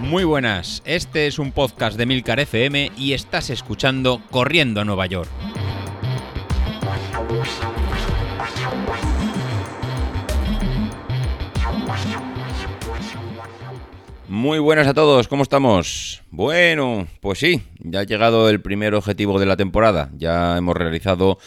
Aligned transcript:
Muy 0.00 0.24
buenas, 0.24 0.82
este 0.86 1.26
es 1.26 1.38
un 1.38 1.52
podcast 1.52 1.98
de 1.98 2.06
Milcar 2.06 2.40
FM 2.40 2.92
y 2.96 3.12
estás 3.12 3.50
escuchando 3.50 4.22
Corriendo 4.30 4.80
a 4.80 4.84
Nueva 4.84 5.04
York. 5.06 5.28
Muy 14.28 14.58
buenas 14.58 14.86
a 14.86 14.94
todos, 14.94 15.28
¿cómo 15.28 15.42
estamos? 15.42 16.22
Bueno, 16.30 17.06
pues 17.20 17.38
sí, 17.38 17.62
ya 17.80 18.00
ha 18.00 18.04
llegado 18.04 18.48
el 18.48 18.60
primer 18.60 18.94
objetivo 18.94 19.38
de 19.38 19.46
la 19.46 19.56
temporada. 19.56 20.10
Ya 20.16 20.56
hemos 20.56 20.76
realizado 20.76 21.38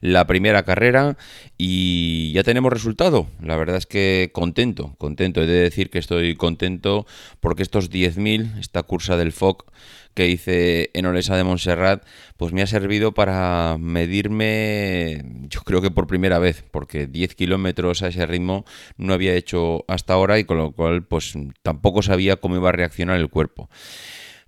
la 0.00 0.26
primera 0.26 0.64
carrera 0.64 1.16
y 1.58 2.32
ya 2.32 2.42
tenemos 2.42 2.72
resultado. 2.72 3.28
La 3.42 3.56
verdad 3.56 3.76
es 3.76 3.86
que 3.86 4.30
contento, 4.32 4.94
contento. 4.98 5.42
He 5.42 5.46
de 5.46 5.60
decir 5.60 5.90
que 5.90 5.98
estoy 5.98 6.36
contento 6.36 7.06
porque 7.40 7.62
estos 7.62 7.90
10.000, 7.90 8.58
esta 8.58 8.82
cursa 8.82 9.16
del 9.16 9.32
FOC 9.32 9.70
que 10.14 10.28
hice 10.28 10.90
en 10.94 11.06
Olesa 11.06 11.36
de 11.36 11.44
Montserrat, 11.44 12.04
pues 12.36 12.52
me 12.52 12.62
ha 12.62 12.66
servido 12.66 13.12
para 13.12 13.76
medirme, 13.78 15.24
yo 15.48 15.60
creo 15.62 15.80
que 15.80 15.90
por 15.90 16.06
primera 16.06 16.38
vez, 16.38 16.64
porque 16.70 17.06
10 17.06 17.34
kilómetros 17.36 18.02
a 18.02 18.08
ese 18.08 18.26
ritmo 18.26 18.64
no 18.96 19.14
había 19.14 19.34
hecho 19.34 19.84
hasta 19.86 20.14
ahora 20.14 20.38
y 20.38 20.44
con 20.44 20.58
lo 20.58 20.72
cual 20.72 21.04
pues 21.04 21.34
tampoco 21.62 22.02
sabía 22.02 22.36
cómo 22.36 22.56
iba 22.56 22.70
a 22.70 22.72
reaccionar 22.72 23.18
el 23.18 23.28
cuerpo. 23.28 23.70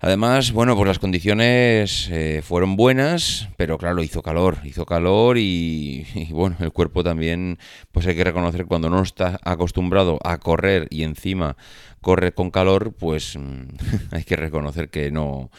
Además, 0.05 0.51
bueno, 0.51 0.75
pues 0.75 0.85
las 0.85 0.99
condiciones 0.99 2.09
eh, 2.11 2.41
fueron 2.43 2.75
buenas, 2.75 3.47
pero 3.55 3.77
claro, 3.77 4.03
hizo 4.03 4.21
calor, 4.21 4.57
hizo 4.65 4.85
calor 4.85 5.37
y, 5.39 6.05
bueno, 6.29 6.57
el 6.59 6.73
cuerpo 6.73 7.05
también, 7.05 7.57
pues 7.93 8.05
hay 8.05 8.13
que 8.13 8.25
reconocer 8.25 8.65
cuando 8.65 8.89
no 8.89 9.01
está 9.01 9.39
acostumbrado 9.45 10.19
a 10.25 10.39
correr 10.39 10.87
y 10.89 11.03
encima 11.03 11.55
corre 12.03 12.33
con 12.33 12.51
calor, 12.51 12.93
pues 12.93 13.35
hay 14.11 14.23
que 14.23 14.35
reconocer 14.35 14.89
que 14.89 15.09
no, 15.09 15.49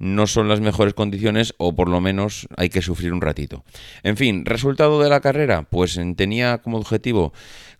no 0.00 0.26
son 0.26 0.48
las 0.48 0.60
mejores 0.60 0.94
condiciones 0.94 1.54
o 1.58 1.76
por 1.76 1.88
lo 1.88 2.00
menos 2.00 2.48
hay 2.56 2.70
que 2.70 2.82
sufrir 2.82 3.12
un 3.12 3.20
ratito. 3.20 3.62
En 4.02 4.16
fin, 4.16 4.44
resultado 4.44 5.00
de 5.00 5.08
la 5.08 5.20
carrera, 5.20 5.62
pues 5.70 6.00
tenía 6.16 6.58
como 6.58 6.78
objetivo 6.78 7.32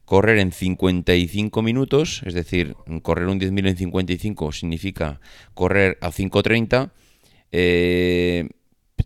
correr 0.04 0.38
en 0.38 0.52
55 0.52 1.62
minutos, 1.62 2.22
es 2.24 2.34
decir, 2.34 2.74
correr 3.02 3.28
un 3.28 3.40
10.000 3.40 3.68
en 3.68 3.76
55 3.76 4.52
significa 4.52 5.20
correr 5.54 5.98
a 6.00 6.10
5.30. 6.10 6.90
Eh, 7.52 8.48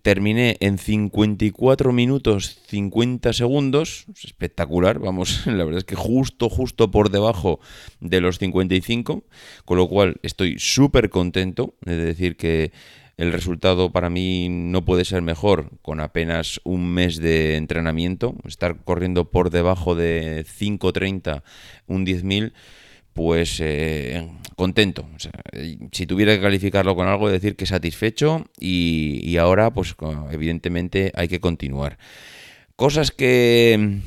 terminé 0.05 0.58
en 0.60 0.77
54 0.77 1.91
minutos 1.91 2.60
50 2.66 3.33
segundos, 3.33 4.05
espectacular, 4.22 4.98
vamos, 4.98 5.47
la 5.47 5.64
verdad 5.64 5.78
es 5.78 5.84
que 5.84 5.97
justo, 5.97 6.50
justo 6.50 6.91
por 6.91 7.10
debajo 7.10 7.58
de 8.00 8.20
los 8.20 8.38
55, 8.38 9.25
con 9.64 9.78
lo 9.78 9.88
cual 9.88 10.16
estoy 10.22 10.56
súper 10.58 11.08
contento 11.08 11.75
de 11.80 11.97
decir 11.97 12.36
que 12.36 12.70
el 13.16 13.32
resultado 13.32 13.92
para 13.92 14.10
mí 14.10 14.48
no 14.50 14.84
puede 14.84 15.06
ser 15.06 15.22
mejor 15.22 15.70
con 15.80 16.00
apenas 16.00 16.60
un 16.64 16.92
mes 16.92 17.16
de 17.16 17.56
entrenamiento. 17.56 18.34
Estar 18.44 18.84
corriendo 18.84 19.30
por 19.30 19.48
debajo 19.48 19.94
de 19.94 20.44
5.30, 20.44 21.42
un 21.86 22.05
10.000, 22.05 22.52
pues 23.15 23.61
eh, 23.61 24.29
contento. 24.57 25.09
si 25.93 26.07
tuviera 26.07 26.34
que 26.34 26.43
calificarlo 26.43 26.95
con 26.95 27.09
algo, 27.09 27.31
decir 27.31 27.56
que 27.56 27.65
satisfecho 27.65 28.47
y, 28.61 29.37
ahora, 29.39 29.73
pues 29.73 29.95
evidentemente 30.31 31.12
hay 31.15 31.29
que 31.29 31.41
continuar. 31.41 31.97
Cosas 32.77 33.12
que 33.12 34.01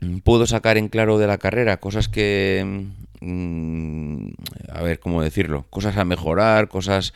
mm, 0.00 0.18
puedo 0.18 0.46
sacar 0.46 0.78
en 0.78 0.88
claro 0.88 1.18
de 1.18 1.26
la 1.26 1.38
carrera, 1.38 1.78
cosas 1.78 2.08
que... 2.08 2.86
Mm, 3.20 4.28
a 4.70 4.82
ver, 4.82 5.00
¿cómo 5.00 5.22
decirlo? 5.22 5.66
Cosas 5.70 5.96
a 5.96 6.04
mejorar, 6.04 6.68
cosas 6.68 7.12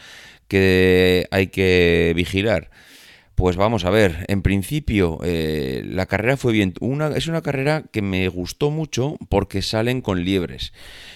que 0.49 1.27
hay 1.31 1.49
que 1.49 2.13
vigilar? 2.17 2.71
Pues 3.39 3.57
vamos 3.57 3.85
a 3.85 3.91
ver, 3.91 4.25
en 4.27 4.43
principio 4.43 5.21
eh, 5.23 5.85
la 5.87 6.07
carrera 6.07 6.37
fue 6.37 6.53
bien. 6.53 6.75
Una, 6.81 7.07
es 7.17 7.29
una 7.29 7.41
carrera 7.41 7.85
que 7.93 8.03
me 8.03 8.27
gustó 8.27 8.73
mucho 8.73 9.17
porque 9.29 9.63
salen 9.63 10.01
con 10.01 10.25
liebres. 10.25 10.73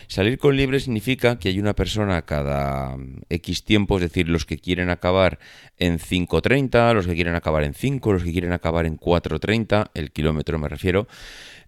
Salir 0.07 0.39
con 0.39 0.57
liebres 0.57 0.85
significa 0.85 1.41
que 1.41 1.49
hay 1.49 1.59
una 1.59 1.75
persona 1.75 2.23
cada 2.23 2.97
X 3.29 3.65
tiempo, 3.65 3.97
es 3.97 4.03
decir, 4.03 4.29
los 4.29 4.45
que 4.45 4.59
quieren 4.59 4.89
acabar 4.89 5.41
en 5.79 5.99
5.30, 5.99 6.95
los 6.95 7.09
que 7.09 7.17
quieren 7.17 7.35
acabar 7.35 7.65
en 7.65 7.75
5, 7.75 8.13
los 8.13 8.23
que 8.23 8.31
quieren 8.31 8.53
acabar 8.53 8.87
en 8.87 8.99
4.30, 8.99 9.91
el 9.95 10.13
kilómetro 10.13 10.61
me 10.61 10.69
refiero. 10.69 11.09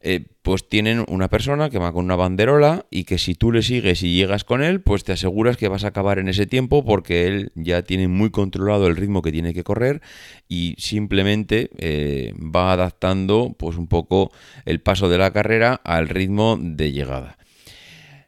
Eh, 0.07 0.27
pues 0.43 0.69
tienen 0.69 1.03
una 1.09 1.29
persona 1.31 1.71
que 1.71 1.79
va 1.79 1.91
con 1.91 2.05
una 2.05 2.15
banderola 2.15 2.85
y 2.91 3.05
que 3.05 3.17
si 3.17 3.35
tú 3.35 3.51
le 3.51 3.63
sigues 3.63 4.03
y 4.03 4.15
llegas 4.15 4.45
con 4.45 4.63
él, 4.63 4.83
pues 4.83 5.03
te 5.03 5.13
aseguras 5.13 5.57
que 5.57 5.69
vas 5.69 5.83
a 5.85 5.89
acabar 5.89 6.19
en 6.19 6.29
ese 6.29 6.45
tiempo 6.45 6.85
porque 6.85 7.27
él 7.27 7.53
ya 7.55 7.81
tiene 7.81 8.07
muy 8.07 8.29
controlado 8.31 8.87
el 8.87 8.97
ritmo 8.97 9.23
que 9.23 9.33
tiene 9.33 9.55
que 9.55 9.65
correr 9.65 10.03
y 10.47 10.75
simplemente 10.77 11.71
eh, 11.79 12.35
va 12.39 12.75
adaptando 12.75 13.55
pues 13.59 13.79
un 13.79 13.87
poco 13.87 14.31
el 14.67 14.83
paso 14.83 15.09
de 15.09 15.17
la 15.17 15.33
carrera 15.33 15.81
al 15.83 16.11
ritmo 16.11 16.59
de 16.61 16.93
llegada. 16.93 17.39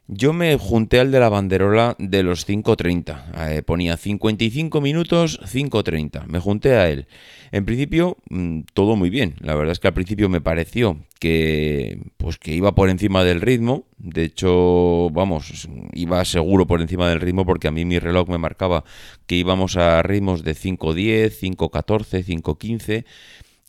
Yo 0.09 0.31
me 0.31 0.57
junté 0.57 1.01
al 1.01 1.11
de 1.11 1.19
la 1.19 1.27
banderola 1.27 1.97
de 1.99 2.23
los 2.23 2.47
5.30. 2.47 3.51
Eh, 3.51 3.61
ponía 3.61 3.97
55 3.97 4.79
minutos, 4.79 5.37
5.30. 5.41 6.27
Me 6.27 6.39
junté 6.39 6.75
a 6.75 6.89
él. 6.89 7.07
En 7.51 7.65
principio, 7.65 8.15
mm, 8.29 8.61
todo 8.73 8.95
muy 8.95 9.09
bien. 9.09 9.35
La 9.41 9.53
verdad 9.55 9.73
es 9.73 9.79
que 9.79 9.89
al 9.89 9.93
principio 9.93 10.29
me 10.29 10.39
pareció 10.39 10.97
que, 11.19 11.99
pues, 12.15 12.37
que 12.37 12.53
iba 12.53 12.73
por 12.73 12.89
encima 12.89 13.25
del 13.25 13.41
ritmo. 13.41 13.83
De 13.97 14.23
hecho, 14.23 15.09
vamos, 15.09 15.67
iba 15.91 16.23
seguro 16.23 16.65
por 16.67 16.81
encima 16.81 17.09
del 17.09 17.19
ritmo 17.19 17.45
porque 17.45 17.67
a 17.67 17.71
mí 17.71 17.83
mi 17.83 17.99
reloj 17.99 18.29
me 18.29 18.37
marcaba 18.37 18.85
que 19.25 19.35
íbamos 19.35 19.75
a 19.75 20.01
ritmos 20.03 20.45
de 20.45 20.55
5.10, 20.55 21.37
5.14, 21.37 22.23
5.15. 22.23 23.03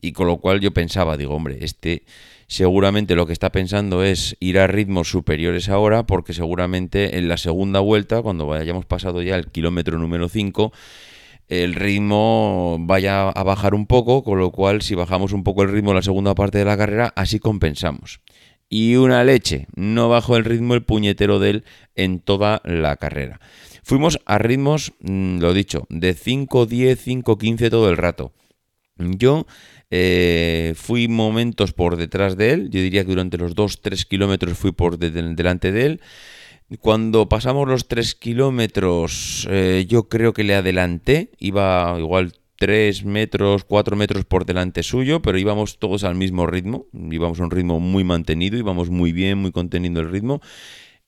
Y 0.01 0.13
con 0.13 0.29
lo 0.29 0.37
cual 0.37 0.61
yo 0.61 0.73
pensaba, 0.73 1.17
digo, 1.17 1.35
hombre, 1.35 1.59
este 1.63 2.05
seguramente 2.49 3.15
lo 3.15 3.27
que 3.27 3.33
está 3.33 3.53
pensando 3.53 4.03
es 4.03 4.37
ir 4.41 4.59
a 4.59 4.67
ritmos 4.67 5.11
superiores 5.11 5.69
ahora, 5.69 6.07
porque 6.07 6.33
seguramente 6.33 7.19
en 7.19 7.29
la 7.29 7.37
segunda 7.37 7.81
vuelta, 7.81 8.23
cuando 8.23 8.53
hayamos 8.53 8.87
pasado 8.87 9.23
ya 9.23 9.37
el 9.37 9.49
kilómetro 9.49 9.99
número 9.99 10.29
5, 10.29 10.73
el 11.49 11.75
ritmo 11.75 12.77
vaya 12.81 13.29
a 13.29 13.43
bajar 13.43 13.75
un 13.75 13.87
poco, 13.87 14.25
con 14.25 14.39
lo 14.39 14.51
cual 14.51 14.83
si 14.83 14.95
bajamos 14.95 15.33
un 15.33 15.45
poco 15.45 15.63
el 15.63 15.71
ritmo 15.71 15.91
en 15.91 15.97
la 15.97 16.03
segunda 16.03 16.35
parte 16.35 16.59
de 16.59 16.65
la 16.65 16.77
carrera, 16.77 17.13
así 17.17 17.39
compensamos. 17.39 18.21
Y 18.71 18.97
una 18.97 19.25
leche, 19.25 19.67
no 19.75 20.09
bajó 20.09 20.37
el 20.37 20.45
ritmo 20.45 20.75
el 20.75 20.83
puñetero 20.83 21.39
de 21.39 21.51
él 21.51 21.65
en 21.95 22.21
toda 22.21 22.61
la 22.65 22.97
carrera. 22.97 23.41
Fuimos 23.83 24.21
a 24.27 24.37
ritmos, 24.37 24.93
mm, 25.01 25.39
lo 25.39 25.55
dicho, 25.55 25.87
de 25.89 26.13
5, 26.13 26.67
10, 26.67 27.01
5, 27.01 27.39
15 27.39 27.71
todo 27.71 27.89
el 27.89 27.97
rato. 27.97 28.33
Yo 28.99 29.47
eh, 29.91 30.75
fui 30.77 31.09
momentos 31.09 31.73
por 31.73 31.97
detrás 31.97 32.37
de 32.37 32.53
él, 32.53 32.71
yo 32.71 32.81
diría 32.81 33.05
que 33.05 33.11
durante 33.11 33.39
los 33.39 33.55
2-3 33.55 34.05
kilómetros 34.07 34.59
fui 34.59 34.73
por 34.73 34.99
delante 34.99 35.73
de 35.73 35.87
él. 35.87 36.01
Cuando 36.81 37.29
pasamos 37.31 37.67
los 37.67 37.89
3 37.89 38.15
kilómetros, 38.15 39.49
eh, 39.51 39.87
yo 39.89 40.09
creo 40.09 40.35
que 40.35 40.45
le 40.45 40.55
adelanté, 40.55 41.31
iba 41.39 41.97
igual 41.99 42.35
3 42.57 43.05
metros, 43.05 43.65
4 43.65 43.97
metros 43.97 44.25
por 44.27 44.45
delante 44.45 44.83
suyo, 44.83 45.23
pero 45.23 45.39
íbamos 45.39 45.79
todos 45.79 46.05
al 46.05 46.17
mismo 46.17 46.47
ritmo, 46.47 46.87
íbamos 46.93 47.41
a 47.41 47.45
un 47.45 47.51
ritmo 47.51 47.81
muy 47.81 48.05
mantenido, 48.05 48.59
íbamos 48.59 48.91
muy 48.91 49.13
bien, 49.13 49.39
muy 49.39 49.53
conteniendo 49.53 50.01
el 50.01 50.11
ritmo. 50.11 50.43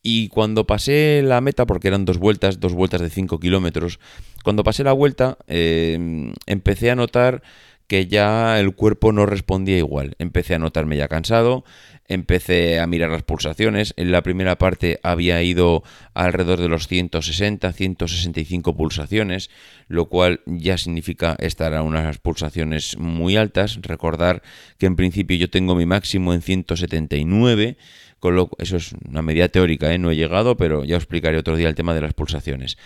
Y 0.02 0.28
cuando 0.28 0.66
pasé 0.66 1.20
la 1.22 1.42
meta, 1.42 1.66
porque 1.66 1.88
eran 1.88 2.06
dos 2.06 2.16
vueltas, 2.16 2.58
dos 2.58 2.72
vueltas 2.72 3.02
de 3.02 3.10
5 3.10 3.38
kilómetros, 3.38 4.00
cuando 4.42 4.64
pasé 4.64 4.82
la 4.82 4.92
vuelta, 4.92 5.36
eh, 5.46 6.32
empecé 6.46 6.90
a 6.90 6.96
notar 6.96 7.42
que 7.90 8.06
ya 8.06 8.60
el 8.60 8.76
cuerpo 8.76 9.10
no 9.10 9.26
respondía 9.26 9.76
igual. 9.76 10.14
Empecé 10.20 10.54
a 10.54 10.60
notarme 10.60 10.96
ya 10.96 11.08
cansado, 11.08 11.64
empecé 12.06 12.78
a 12.78 12.86
mirar 12.86 13.10
las 13.10 13.24
pulsaciones. 13.24 13.94
En 13.96 14.12
la 14.12 14.22
primera 14.22 14.56
parte 14.58 15.00
había 15.02 15.42
ido 15.42 15.82
alrededor 16.15 16.60
de 16.60 16.68
los 16.68 16.86
160, 16.86 17.72
165 17.72 18.76
pulsaciones, 18.76 19.50
lo 19.88 20.09
cual 20.09 20.41
ya 20.47 20.78
significa 20.78 21.34
estar 21.41 21.74
a 21.74 21.82
unas 21.82 22.18
pulsaciones 22.18 22.97
muy 22.97 23.36
altas. 23.36 23.80
Recordar 23.82 24.42
que 24.78 24.86
en 24.86 24.94
principio 24.94 25.36
yo 25.36 25.50
tengo 25.50 25.74
mi 25.74 25.84
máximo 25.84 26.32
en 26.32 26.42
179. 26.42 27.76
Con 28.20 28.36
lo, 28.36 28.50
eso 28.59 28.76
es 28.76 28.92
una 29.04 29.22
medida 29.22 29.48
teórica, 29.48 29.92
¿eh? 29.92 29.98
no 29.98 30.12
he 30.12 30.16
llegado, 30.16 30.56
pero 30.56 30.84
ya 30.84 30.97
os 30.97 31.03
explicaré 31.03 31.38
otro 31.38 31.56
día 31.56 31.68
el 31.68 31.74
tema 31.74 31.92
de 31.92 32.03
las 32.03 32.15
pulsaciones. 32.15 32.76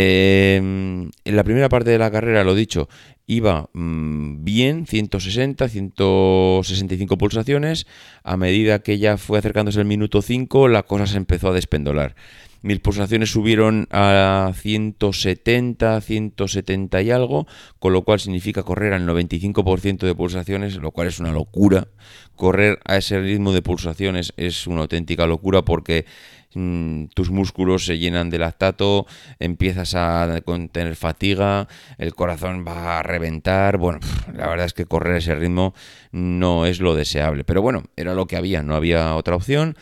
Em, 0.00 1.10
en 1.24 1.36
la 1.36 1.42
primera 1.42 1.68
parte 1.68 1.90
de 1.90 1.98
la 1.98 2.10
carrera, 2.10 2.44
lo 2.44 2.54
dicho, 2.54 2.88
iba 3.28 3.68
mm, 3.74 4.42
bien, 4.42 4.86
160, 4.86 5.68
165 5.68 7.18
pulsaciones. 7.18 7.86
A 8.24 8.36
medida 8.36 8.80
que 8.80 8.98
ya 8.98 9.18
fue 9.18 9.38
acercándose 9.38 9.78
el 9.78 9.86
minuto 9.86 10.22
5, 10.22 10.66
la 10.66 10.82
cosa 10.82 11.06
se 11.06 11.18
empezó 11.18 11.50
a 11.50 11.52
despendolar. 11.52 12.16
Mis 12.62 12.80
pulsaciones 12.80 13.30
subieron 13.30 13.86
a 13.90 14.52
170, 14.54 16.00
170 16.00 17.02
y 17.02 17.10
algo, 17.10 17.46
con 17.78 17.92
lo 17.92 18.02
cual 18.02 18.20
significa 18.20 18.62
correr 18.62 18.92
al 18.92 19.06
95% 19.06 19.98
de 19.98 20.14
pulsaciones, 20.14 20.76
lo 20.76 20.90
cual 20.90 21.08
es 21.08 21.20
una 21.20 21.32
locura. 21.32 21.88
Correr 22.34 22.78
a 22.84 22.96
ese 22.96 23.20
ritmo 23.20 23.52
de 23.52 23.62
pulsaciones 23.62 24.32
es 24.36 24.66
una 24.66 24.82
auténtica 24.82 25.26
locura 25.26 25.62
porque 25.62 26.06
mm, 26.54 27.06
tus 27.14 27.30
músculos 27.30 27.84
se 27.84 27.98
llenan 27.98 28.30
de 28.30 28.38
lactato, 28.38 29.06
empiezas 29.38 29.94
a 29.94 30.40
tener 30.72 30.96
fatiga, 30.96 31.68
el 31.96 32.14
corazón 32.14 32.64
va 32.66 32.98
a 32.98 33.02
reventar. 33.02 33.78
Bueno, 33.78 34.00
la 34.34 34.48
verdad 34.48 34.66
es 34.66 34.74
que 34.74 34.86
correr 34.86 35.16
ese 35.16 35.34
ritmo 35.34 35.74
no 36.10 36.66
es 36.66 36.80
lo 36.80 36.94
deseable, 36.94 37.44
pero 37.44 37.62
bueno, 37.62 37.84
era 37.96 38.14
lo 38.14 38.26
que 38.26 38.36
había, 38.36 38.62
no 38.62 38.74
había 38.74 39.14
otra 39.14 39.36
opción. 39.36 39.76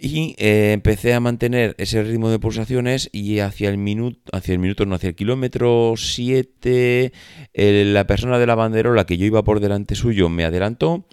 Y 0.00 0.34
eh, 0.38 0.72
empecé 0.72 1.14
a 1.14 1.20
mantener 1.20 1.74
ese 1.78 2.02
ritmo 2.02 2.30
de 2.30 2.38
pulsaciones 2.38 3.10
y 3.12 3.40
hacia 3.40 3.68
el 3.68 3.78
minuto, 3.78 4.20
hacia 4.32 4.52
el 4.52 4.58
minuto, 4.58 4.86
no, 4.86 4.94
hacia 4.94 5.08
el 5.08 5.14
kilómetro 5.14 5.94
7, 5.96 7.12
la 7.54 8.06
persona 8.06 8.38
de 8.38 8.46
la 8.46 8.54
banderola 8.54 9.06
que 9.06 9.16
yo 9.16 9.26
iba 9.26 9.44
por 9.44 9.60
delante 9.60 9.94
suyo 9.94 10.28
me 10.28 10.44
adelantó, 10.44 11.06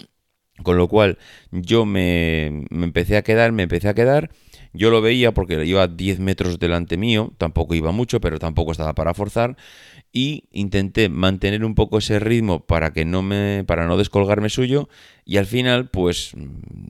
con 0.64 0.78
lo 0.78 0.88
cual 0.88 1.18
yo 1.52 1.86
me, 1.86 2.66
me 2.70 2.86
empecé 2.86 3.18
a 3.18 3.24
quedar, 3.24 3.52
me 3.52 3.64
empecé 3.64 3.90
a 3.90 3.94
quedar. 3.94 4.32
Yo 4.76 4.90
lo 4.90 5.02
veía 5.02 5.34
porque 5.34 5.66
iba 5.66 5.88
10 5.88 6.20
metros 6.20 6.60
delante 6.60 6.98
mío, 6.98 7.34
tampoco 7.38 7.76
iba 7.76 7.92
mucho, 7.92 8.20
pero 8.20 8.40
tampoco 8.40 8.72
estaba 8.72 8.94
para 8.94 9.14
forzar 9.14 9.56
y 10.12 10.46
intenté 10.52 11.10
mantener 11.10 11.66
un 11.66 11.76
poco 11.76 11.98
ese 11.98 12.20
ritmo 12.20 12.66
para 12.66 12.94
que 12.94 13.04
no 13.04 13.22
me 13.22 13.66
para 13.68 13.86
no 13.86 13.98
descolgarme 13.98 14.50
suyo 14.50 14.88
y 15.26 15.38
al 15.38 15.46
final 15.46 15.90
pues 15.90 16.32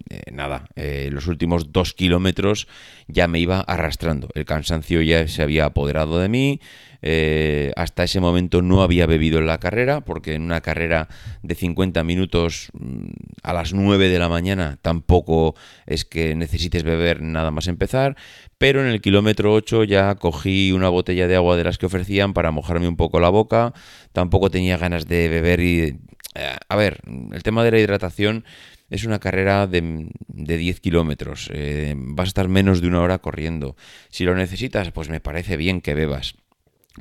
eh, 0.10 0.32
nada 0.32 0.68
eh, 0.76 1.10
los 1.12 1.26
últimos 1.26 1.72
dos 1.72 1.94
kilómetros 1.94 2.68
ya 3.08 3.28
me 3.28 3.40
iba 3.40 3.62
arrastrando. 3.62 4.30
El 4.36 4.46
cansancio 4.46 5.02
ya 5.02 5.28
se 5.28 5.42
había 5.42 5.66
apoderado 5.66 6.20
de 6.20 6.30
mí 6.30 6.60
eh, 7.02 7.72
hasta 7.76 8.04
ese 8.04 8.20
momento 8.20 8.62
no 8.62 8.82
había 8.82 9.06
bebido 9.06 9.40
en 9.40 9.48
la 9.48 9.60
carrera 9.60 10.02
porque 10.02 10.36
en 10.36 10.44
una 10.44 10.62
carrera 10.62 11.08
de 11.44 11.56
50 11.56 12.04
minutos 12.04 12.70
mm, 12.74 13.08
a 13.44 13.54
las 13.54 13.74
9 13.74 14.10
de 14.10 14.20
la 14.20 14.30
mañana 14.30 14.78
tampoco 14.82 15.56
es 15.86 16.06
que 16.06 16.36
necesites 16.36 16.84
beber 16.84 17.22
nada 17.22 17.52
más 17.52 17.68
empezar 17.68 18.16
pero 18.58 18.82
en 18.82 18.88
el 18.88 19.02
kilómetro 19.02 19.54
8 19.54 19.84
ya 19.84 20.16
cogí 20.16 20.72
una 20.72 20.90
botella 20.90 21.28
de 21.28 21.36
agua 21.36 21.58
de 21.58 21.64
las 21.64 21.78
que 21.78 21.86
ofrecían 21.86 22.34
para 22.34 22.52
mojarme 22.52 22.88
un 22.88 22.96
poco 22.96 23.20
la 23.20 23.30
boca, 23.30 23.74
tampoco 24.14 24.50
tenía 24.50 24.78
ganas 24.78 25.08
de 25.08 25.30
beber 25.30 25.60
y... 25.60 26.00
Eh, 26.36 26.56
a 26.68 26.76
ver, 26.76 27.00
el 27.32 27.44
tema 27.44 27.64
de 27.64 27.72
la 27.72 27.80
hidratación 27.80 28.44
es 28.90 29.06
una 29.06 29.20
carrera 29.20 29.68
de, 29.68 30.10
de 30.28 30.58
10 30.58 30.80
kilómetros, 30.80 31.50
eh, 31.54 31.96
vas 31.98 32.28
a 32.28 32.30
estar 32.30 32.48
menos 32.50 32.82
de 32.82 32.88
una 32.88 33.02
hora 33.02 33.20
corriendo. 33.20 33.76
Si 34.10 34.26
lo 34.26 34.36
necesitas, 34.36 34.92
pues 34.92 35.10
me 35.10 35.20
parece 35.20 35.58
bien 35.58 35.82
que 35.82 35.94
bebas 35.94 36.36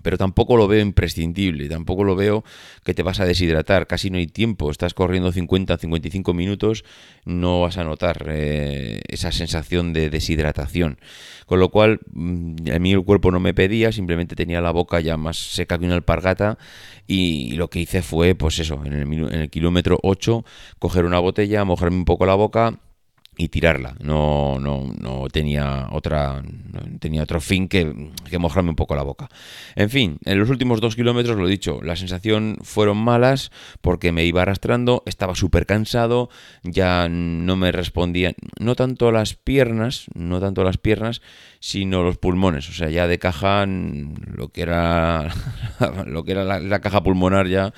pero 0.03 0.19
tampoco 0.19 0.57
lo 0.57 0.67
veo 0.67 0.81
imprescindible, 0.81 1.69
tampoco 1.69 2.05
lo 2.05 2.17
veo 2.17 2.45
que 2.85 2.95
te 2.95 3.03
vas 3.03 3.21
a 3.21 3.25
deshidratar, 3.25 3.87
casi 3.87 4.11
no 4.11 4.19
hay 4.19 4.27
tiempo, 4.27 4.71
estás 4.71 4.95
corriendo 4.95 5.31
50, 5.31 5.77
55 5.79 6.35
minutos, 6.35 6.85
no 7.25 7.61
vas 7.61 7.79
a 7.79 7.85
notar 7.85 8.27
eh, 8.29 9.01
esa 9.09 9.31
sensación 9.33 9.93
de 9.93 10.11
deshidratación. 10.11 10.99
Con 11.47 11.61
lo 11.61 11.71
cual, 11.71 12.01
mm, 12.13 12.71
a 12.75 12.79
mí 12.79 12.93
el 12.93 13.05
cuerpo 13.05 13.31
no 13.31 13.39
me 13.41 13.55
pedía, 13.55 13.93
simplemente 13.93 14.35
tenía 14.35 14.61
la 14.61 14.73
boca 14.73 15.01
ya 15.01 15.17
más 15.17 15.37
seca 15.37 15.79
que 15.79 15.85
una 15.85 15.95
alpargata 15.95 16.59
y, 17.07 17.53
lo 17.55 17.69
que 17.71 17.81
hice 17.81 18.03
fue, 18.03 18.35
pues 18.35 18.59
eso, 18.59 18.83
en 18.85 18.93
el, 18.95 19.03
en 19.13 19.41
el 19.41 19.51
kilómetro 19.51 19.99
8, 20.03 20.45
coger 20.79 21.05
una 21.05 21.19
botella, 21.21 21.65
mojarme 21.65 21.99
un 21.99 22.05
poco 22.05 22.27
la 22.27 22.35
boca 22.35 22.81
y 23.37 23.49
tirarla. 23.49 23.97
No, 24.01 24.59
no, 24.61 24.93
no 24.99 25.29
tenía 25.29 25.89
otra. 25.91 26.43
tenía 27.01 27.23
otro 27.23 27.41
fin 27.41 27.69
que, 27.69 28.11
que, 28.29 28.39
mojarme 28.39 28.71
un 28.71 28.77
poco 28.77 28.95
la 28.95 29.03
boca. 29.03 29.29
En 29.75 29.91
fin, 29.91 30.19
en 30.25 30.39
los 30.39 30.51
últimos 30.51 30.81
dos 30.81 30.97
kilómetros, 30.97 31.37
lo 31.37 31.47
he 31.47 31.51
dicho, 31.51 31.81
la 31.83 31.97
sensación 31.97 32.59
fueron 32.63 32.99
malas 32.99 33.51
porque 33.81 34.13
me 34.13 34.25
iba 34.25 34.43
arrastrando, 34.43 35.03
estaba 35.07 35.35
súper 35.35 35.67
cansado, 35.67 36.31
ya 36.63 37.09
no 37.09 37.57
me 37.57 37.73
respondían, 37.73 38.35
no 38.61 38.75
tanto 38.77 39.11
las 39.11 39.35
piernas, 39.35 40.07
no 40.15 40.41
tanto 40.41 40.65
las 40.65 40.79
piernas, 40.79 41.23
sino 41.61 42.03
los 42.03 42.19
pulmones. 42.19 42.69
O 42.69 42.73
sea, 42.73 42.91
ya 42.91 43.07
de 43.07 43.19
caja, 43.19 43.67
lo 43.67 44.49
que 44.49 44.63
era, 44.63 45.29
lo 46.07 46.25
que 46.25 46.33
era 46.33 46.45
la 46.61 46.81
caja 46.81 47.03
pulmonar 47.03 47.49
ya 47.49 47.73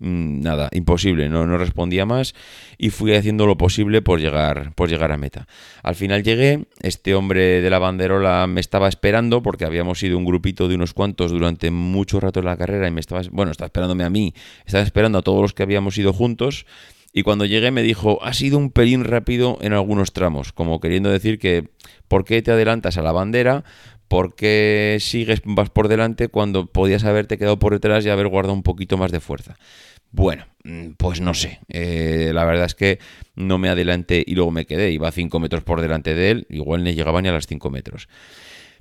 nada, 0.00 0.68
imposible, 0.72 1.28
no, 1.28 1.46
no 1.46 1.58
respondía 1.58 2.06
más 2.06 2.34
y 2.78 2.90
fui 2.90 3.14
haciendo 3.14 3.46
lo 3.46 3.56
posible 3.56 4.00
por 4.02 4.18
llegar, 4.18 4.72
por 4.74 4.88
llegar 4.88 5.12
a 5.12 5.18
meta. 5.18 5.46
Al 5.82 5.94
final 5.94 6.22
llegué, 6.22 6.64
este 6.80 7.14
hombre 7.14 7.60
de 7.60 7.70
la 7.70 7.78
banderola 7.78 8.46
me 8.46 8.60
estaba 8.60 8.88
esperando 8.88 9.42
porque 9.42 9.66
habíamos 9.66 9.98
sido 9.98 10.16
un 10.16 10.24
grupito 10.24 10.68
de 10.68 10.74
unos 10.74 10.94
cuantos 10.94 11.30
durante 11.30 11.70
mucho 11.70 12.18
rato 12.18 12.40
en 12.40 12.46
la 12.46 12.56
carrera 12.56 12.88
y 12.88 12.90
me 12.90 13.00
estaba, 13.00 13.20
bueno, 13.30 13.52
estaba 13.52 13.66
esperándome 13.66 14.04
a 14.04 14.10
mí, 14.10 14.34
estaba 14.64 14.82
esperando 14.82 15.18
a 15.18 15.22
todos 15.22 15.42
los 15.42 15.52
que 15.52 15.62
habíamos 15.62 15.96
ido 15.98 16.12
juntos. 16.12 16.66
Y 17.12 17.22
cuando 17.22 17.44
llegué 17.44 17.72
me 17.72 17.82
dijo, 17.82 18.22
ha 18.22 18.32
sido 18.32 18.56
un 18.56 18.70
pelín 18.70 19.04
rápido 19.04 19.58
en 19.60 19.72
algunos 19.72 20.12
tramos, 20.12 20.52
como 20.52 20.80
queriendo 20.80 21.10
decir 21.10 21.38
que, 21.38 21.68
¿por 22.06 22.24
qué 22.24 22.40
te 22.40 22.52
adelantas 22.52 22.98
a 22.98 23.02
la 23.02 23.10
bandera? 23.10 23.64
¿Por 24.10 24.34
qué 24.34 24.96
sigues, 24.98 25.40
vas 25.44 25.70
por 25.70 25.86
delante 25.86 26.26
cuando 26.26 26.66
podías 26.66 27.04
haberte 27.04 27.38
quedado 27.38 27.60
por 27.60 27.74
detrás 27.74 28.04
y 28.04 28.08
haber 28.08 28.26
guardado 28.26 28.54
un 28.54 28.64
poquito 28.64 28.98
más 28.98 29.12
de 29.12 29.20
fuerza? 29.20 29.56
Bueno, 30.10 30.46
mm, 30.64 30.94
pues 30.98 31.20
no 31.20 31.32
sé. 31.32 31.60
Eh, 31.68 32.32
la 32.34 32.44
verdad 32.44 32.64
es 32.64 32.74
que 32.74 32.98
no 33.36 33.58
me 33.58 33.68
adelanté 33.68 34.24
y 34.26 34.34
luego 34.34 34.50
me 34.50 34.66
quedé. 34.66 34.90
Iba 34.90 35.12
5 35.12 35.38
metros 35.38 35.62
por 35.62 35.80
delante 35.80 36.16
de 36.16 36.32
él. 36.32 36.46
Igual 36.50 36.82
no 36.82 36.90
llegaba 36.90 37.22
ni 37.22 37.28
a 37.28 37.32
las 37.32 37.46
5 37.46 37.70
metros. 37.70 38.08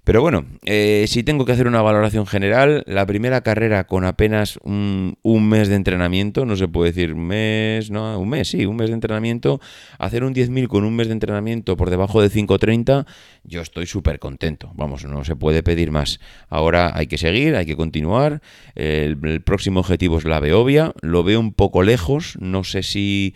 Pero 0.10 0.24
bueno, 0.24 0.48
eh, 0.66 1.06
si 1.08 1.22
tengo 1.22 1.46
que 1.46 1.52
hacer 1.52 1.68
una 1.68 1.84
valoración 1.84 2.26
general, 2.26 2.84
la 2.88 3.06
primera 3.06 3.42
carrera 3.42 3.84
con 3.84 4.06
apenas 4.06 4.58
un, 4.64 5.16
mes 5.24 5.68
de 5.68 5.76
entrenamiento, 5.76 6.48
no 6.48 6.56
se 6.56 6.68
puede 6.68 6.90
decir 6.90 7.14
un 7.14 7.28
mes, 7.28 7.92
no, 7.92 8.20
un 8.20 8.28
mes, 8.28 8.48
sí, 8.48 8.66
un 8.66 8.76
mes 8.76 8.88
de 8.88 8.96
entrenamiento, 8.96 9.62
hacer 10.00 10.24
un 10.24 10.34
10.000 10.34 10.68
con 10.68 10.84
un 10.84 10.96
mes 10.96 11.10
de 11.10 11.14
entrenamiento 11.14 11.78
por 11.78 11.92
debajo 11.92 12.24
de 12.24 12.32
5.30, 12.32 13.06
yo 13.44 13.62
estoy 13.62 13.86
súper 13.86 14.18
contento, 14.18 14.72
vamos, 14.74 15.06
no 15.06 15.24
se 15.24 15.36
puede 15.36 15.62
pedir 15.62 15.92
más. 15.92 16.20
Ahora 16.50 16.92
hay 16.96 17.06
que 17.06 17.20
seguir, 17.20 17.56
hay 17.56 17.68
que 17.68 17.76
continuar, 17.76 18.42
el, 18.74 19.44
próximo 19.44 19.80
objetivo 19.82 20.18
es 20.18 20.26
la 20.26 20.40
Beovia, 20.40 20.92
lo 21.04 21.24
veo 21.24 21.40
un 21.40 21.54
poco 21.54 21.84
lejos, 21.84 22.36
no 22.40 22.64
sé 22.64 22.82
si 22.82 23.36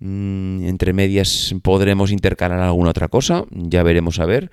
mm, 0.00 0.68
entre 0.68 0.92
medias 0.92 1.54
podremos 1.62 2.12
intercalar 2.12 2.60
alguna 2.60 2.90
otra 2.90 3.08
cosa, 3.08 3.46
ya 3.50 3.82
veremos 3.82 4.20
a 4.20 4.26
ver. 4.26 4.50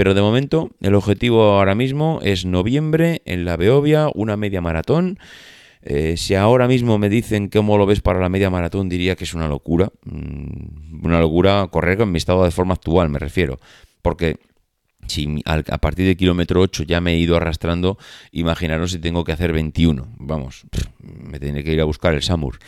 Pero 0.00 0.14
de 0.14 0.22
momento, 0.22 0.70
el 0.80 0.94
objetivo 0.94 1.42
ahora 1.42 1.74
mismo 1.74 2.20
es 2.22 2.46
noviembre 2.46 3.20
en 3.26 3.44
la 3.44 3.58
Beovia, 3.58 4.08
una 4.14 4.38
media 4.38 4.62
maratón. 4.62 5.18
Eh, 5.82 6.16
si 6.16 6.34
ahora 6.34 6.66
mismo 6.68 6.96
me 6.96 7.10
dicen 7.10 7.50
cómo 7.50 7.76
lo 7.76 7.84
ves 7.84 8.00
para 8.00 8.18
la 8.18 8.30
media 8.30 8.48
maratón, 8.48 8.88
diría 8.88 9.14
que 9.14 9.24
es 9.24 9.34
una 9.34 9.46
locura. 9.46 9.92
Mm, 10.06 11.04
una 11.04 11.20
locura 11.20 11.68
correr 11.70 11.98
con 11.98 12.10
mi 12.10 12.16
estado 12.16 12.44
de 12.44 12.50
forma 12.50 12.72
actual, 12.72 13.10
me 13.10 13.18
refiero. 13.18 13.60
Porque 14.00 14.38
si 15.06 15.42
a 15.44 15.76
partir 15.76 16.06
del 16.06 16.16
kilómetro 16.16 16.62
8 16.62 16.84
ya 16.84 17.02
me 17.02 17.12
he 17.12 17.18
ido 17.18 17.36
arrastrando, 17.36 17.98
imaginaros 18.32 18.92
si 18.92 19.00
tengo 19.00 19.22
que 19.22 19.32
hacer 19.32 19.52
21. 19.52 20.14
Vamos, 20.16 20.64
me 21.02 21.38
tendré 21.38 21.62
que 21.62 21.74
ir 21.74 21.80
a 21.82 21.84
buscar 21.84 22.14
el 22.14 22.22
Samur. 22.22 22.58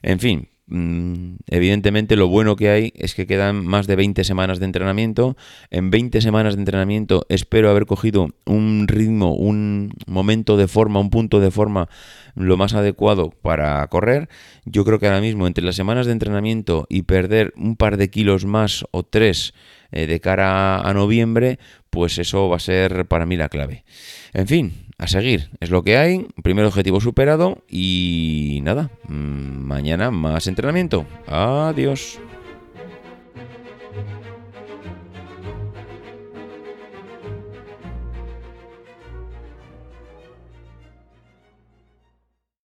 En 0.00 0.18
fin, 0.18 0.48
evidentemente 0.70 2.16
lo 2.16 2.28
bueno 2.28 2.56
que 2.56 2.70
hay 2.70 2.92
es 2.96 3.14
que 3.14 3.26
quedan 3.26 3.64
más 3.64 3.86
de 3.86 3.96
20 3.96 4.24
semanas 4.24 4.60
de 4.60 4.66
entrenamiento. 4.66 5.36
En 5.70 5.90
20 5.90 6.20
semanas 6.20 6.54
de 6.54 6.60
entrenamiento 6.60 7.26
espero 7.28 7.70
haber 7.70 7.86
cogido 7.86 8.28
un 8.46 8.86
ritmo, 8.88 9.34
un 9.34 9.92
momento 10.06 10.56
de 10.56 10.68
forma, 10.68 11.00
un 11.00 11.10
punto 11.10 11.40
de 11.40 11.50
forma 11.50 11.88
lo 12.34 12.56
más 12.56 12.74
adecuado 12.74 13.30
para 13.30 13.86
correr. 13.88 14.28
Yo 14.64 14.84
creo 14.84 14.98
que 14.98 15.06
ahora 15.06 15.20
mismo 15.20 15.46
entre 15.46 15.64
las 15.64 15.76
semanas 15.76 16.06
de 16.06 16.12
entrenamiento 16.12 16.86
y 16.88 17.02
perder 17.02 17.52
un 17.56 17.76
par 17.76 17.96
de 17.96 18.10
kilos 18.10 18.44
más 18.44 18.84
o 18.92 19.02
tres 19.02 19.54
eh, 19.92 20.06
de 20.06 20.20
cara 20.20 20.80
a 20.80 20.94
noviembre, 20.94 21.58
pues 21.90 22.18
eso 22.18 22.48
va 22.48 22.56
a 22.56 22.60
ser 22.60 23.06
para 23.06 23.26
mí 23.26 23.36
la 23.36 23.48
clave. 23.48 23.84
En 24.32 24.46
fin, 24.46 24.72
a 25.00 25.06
seguir, 25.08 25.48
es 25.60 25.70
lo 25.70 25.82
que 25.82 25.96
hay. 25.96 26.26
Primer 26.42 26.66
objetivo 26.66 27.00
superado 27.00 27.64
y 27.68 28.60
nada, 28.62 28.90
mm, 29.08 29.14
mañana 29.66 30.10
más 30.10 30.46
entrenamiento. 30.46 31.06
Adiós. 31.26 32.20